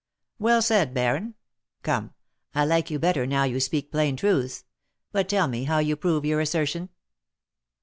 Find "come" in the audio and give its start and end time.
1.83-2.15